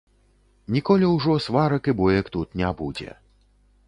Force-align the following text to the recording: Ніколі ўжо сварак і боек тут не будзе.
Ніколі 0.77 1.09
ўжо 1.15 1.35
сварак 1.47 1.83
і 1.93 1.95
боек 1.99 2.31
тут 2.37 2.57
не 2.63 2.71
будзе. 2.81 3.11